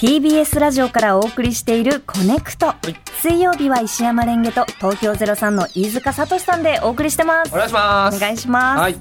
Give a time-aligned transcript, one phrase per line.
[0.00, 2.72] TBS ラジオからお送りしているコネクト、
[3.20, 8.16] 水曜日は石山レンゲと東京03の飯塚聡さんでお送りしてますお願いします。
[8.16, 8.94] お願いします、はい。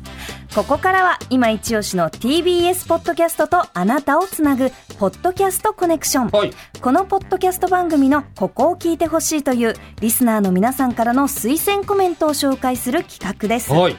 [0.53, 6.51] ここからは今一押しの TBS ポッドキャストとあなたをつなぐポッドキャストコネクション、はい。
[6.81, 13.95] このポッドキャスト番組のここを聞いてほしいというリスナーの皆さんからの推薦コメントを紹介する企画ですはい。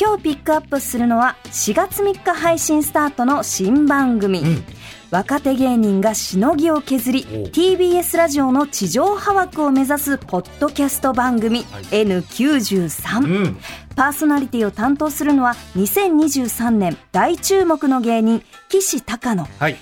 [0.00, 4.64] 今日ピックアップするのは4月3日配信スタートの新番組、ん
[5.10, 13.56] 若手芸人がしのぎを削りお TBS ラジオの地上波枠を目指すポッドキャスト番組、N93、うん。
[13.94, 19.76] パーソナリティを担当するのは2023年大注目の芸人岸高野はい。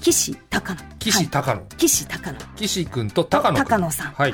[0.00, 1.62] 岸高野はい岸高野。
[1.76, 3.64] 岸高野岸君と高野君。
[3.64, 4.32] 高野さん、はい。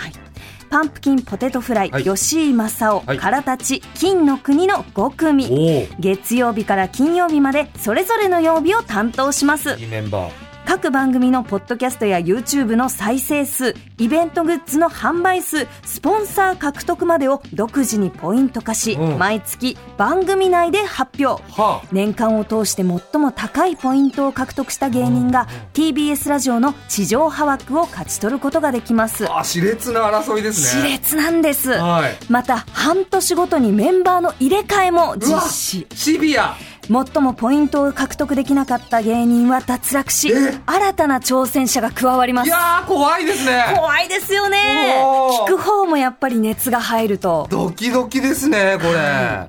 [0.70, 9.76] パンプキンポテトフライ、はい吉井正夫、はいからたち金の国の5組お月曜日から金曜日までそれぞれの曜日を担当しますお。
[9.76, 10.43] いいメンバー。
[10.74, 29.38] 各番組のポッドキャストや YouTube の再生数イベントグッズの販売数スポンサー獲得までを独自にポイント化し、うん毎月番組内で発表は年間を通して最も高いポイントを獲得した芸人が TBS ラジオの地上波枠を勝ち取ることができますあ。
[29.38, 30.88] あ、熾烈な争いです熾ね。
[30.94, 32.16] 烈なんですはい。
[32.28, 36.56] また半年ごとにメンバーの入れ替えも実施シビア。
[36.86, 40.60] 最もポイントを獲得できなかった芸人は脱落しえ？
[40.66, 42.48] 新たな挑戦者が加わります。
[42.48, 43.64] いやー、怖いですね。
[43.76, 45.02] 怖いですよね。
[45.42, 47.46] 聞く方もやっぱり熱が入ると。
[47.50, 49.48] ドキドキですね、これ。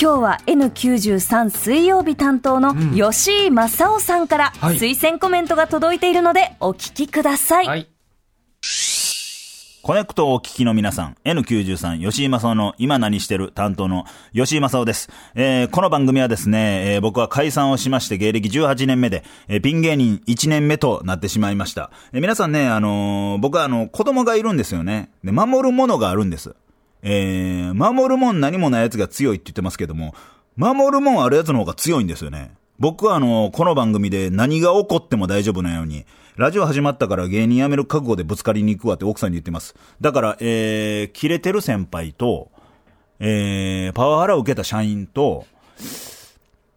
[0.00, 2.94] 今日は N93 水曜日担当のん。
[2.94, 4.76] 吉井正夫さんからはい。
[4.76, 7.88] 推薦コメントが届いているのでお聞きください、はい。
[9.88, 15.08] コネクトをお聞きの皆さん、N93 吉井正夫の今何してる担当の吉井正夫です。
[15.34, 21.90] えーこの番組はですね、えー僕は解散をしまして芸歴18年目で、えーピン芸人1年目となってしまいました。
[22.12, 25.08] えー皆さんね、あのー僕はあの、子供がいるんですよね。
[25.24, 26.54] で、守るものがあるんです。
[27.00, 30.14] えー守るもん何もない奴が強いって言ってますけども、
[30.54, 32.50] 守るもんある奴の方が強いんですよね。
[32.78, 36.04] 僕はあの、この番組で何が起こっても大丈夫なように、
[36.36, 39.74] ラジオ始まったから芸人辞める覚悟でぶつかりに行くわって奥さんに言ってます。
[40.00, 42.52] だから、えー、切れてる先輩と、
[43.18, 45.46] えー、パワハラを受けた社員と、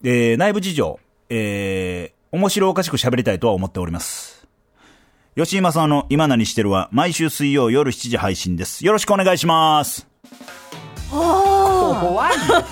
[0.03, 4.47] えー、内部事情、えー、面白おかしく喋りたいとは思っております。
[5.35, 8.83] 吉井正の今何してるは毎週水曜夜7時配信です。
[8.83, 10.07] よろしくお願いします。
[11.91, 12.31] おー怖い。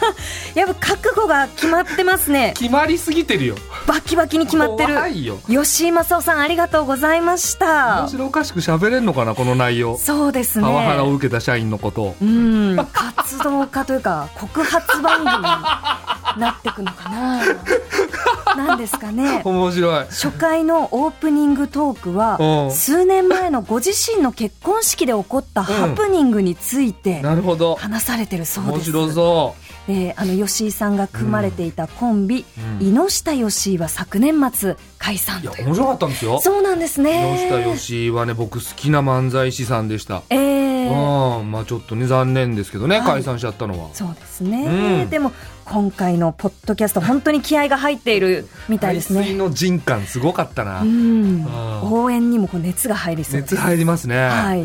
[0.55, 3.55] やっぱ覚悟が決まってますね決まりすぎてるよ。
[3.87, 5.39] バキバキに決まってる怖いよ。
[5.47, 9.97] 吉井正夫さんありがとうございました面白おかしく喋れんのかな、この内容。
[9.97, 12.15] そうですねパワハラを受けた社員のことを。
[12.21, 17.41] うん活動家というか告発番組になってくのかな
[18.57, 20.05] なんですかね 面白い。
[20.05, 27.75] 初回のオープニングトークはうん数年前のご自身の結婚式で起こったハプニングについてなるほど。
[27.75, 29.55] 話されてるそう面です白そ
[29.87, 32.45] であの吉井さんが組まれていたコンビ、
[32.81, 35.41] うん井下吉井は昨年末解散う。
[35.41, 36.39] いや、面白かったんですよ。
[36.41, 40.21] そうなんですね吉田義はね、僕好きな漫才師さんでした。
[40.29, 43.89] えーうん、まあちょっとね、残念ですけどね、はい解散しちゃったのは。
[43.93, 44.65] そうですね、
[45.03, 45.31] うんでも
[45.69, 49.19] 今回のポッドキャスト本当に気合が入っているみたいですね。
[49.19, 50.81] 排水の人感すごかったな。
[51.83, 54.17] 応援にもこう熱が入りそう熱入りますね。
[54.17, 54.61] はい、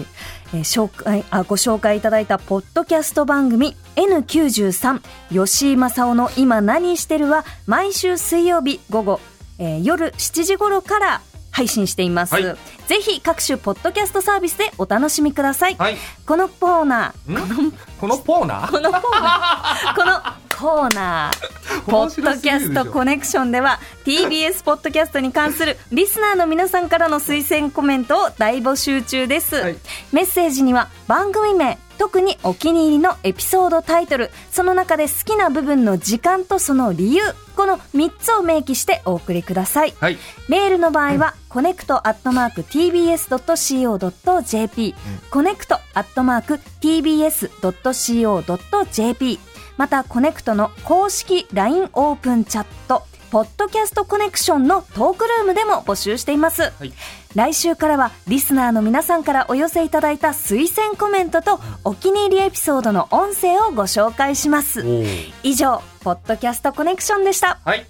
[0.54, 5.00] えー紹介あご紹介いただいたポッドキャスト番組 N93
[5.30, 9.20] 吉井正夫の今何してるは毎週水曜日午後、
[9.58, 12.42] えー夜7時頃から配信しています、はい。
[12.42, 12.56] ぜ
[13.00, 15.96] ひ各種ポッドキャストサービスでお楽しみください、はい。
[16.26, 17.68] このコーナー。
[17.68, 17.72] ん？
[18.00, 18.72] このポーナー？
[18.72, 19.33] このコーナー
[20.64, 21.82] コーナー。
[21.84, 29.76] ポッドキャストコネクションでは TBS ポッドキャストに関するリスナーの皆さんからの推薦コメントを大募集中です、はい。
[30.12, 34.30] メッセージには番組名特にお気に入りのエピソードタイトル。
[34.50, 37.22] その中で好きな部分の時間とその理由。
[37.56, 39.94] この3つを明記してお送りください。
[40.00, 40.18] はい。
[40.48, 43.36] メールの場合は、コネクトアットマーク tbs.co.jp、
[45.30, 47.44] コネクトアットマーク tbs.co.jp、
[49.76, 56.62] またコネクトの公式 LINE オープンチャット、ポッドキャストコネクションのトークルームでも募集しています。
[56.62, 56.92] はい。
[57.34, 64.84] 来週からはリスナーの皆さんからお寄せいただいた推薦コメントとお気に入りエピソードの音声をご紹介します。
[65.42, 67.58] 以上、ポッドキャストコネクションでした。
[67.64, 67.86] はい。